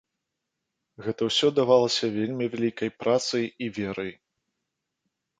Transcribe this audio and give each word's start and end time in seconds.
Гэта 1.07 1.21
ўсё 1.25 1.47
давалася 1.59 2.09
вельмі 2.15 2.45
вялікай 2.53 2.89
працай 3.03 3.45
і 3.65 3.69
верай. 3.77 4.09